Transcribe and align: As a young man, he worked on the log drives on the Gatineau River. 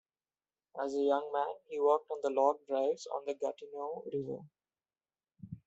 As 0.83 0.95
a 0.95 0.99
young 1.03 1.29
man, 1.31 1.57
he 1.69 1.79
worked 1.79 2.09
on 2.09 2.17
the 2.23 2.31
log 2.31 2.65
drives 2.67 3.05
on 3.05 3.21
the 3.27 3.35
Gatineau 3.35 4.01
River. 4.11 4.39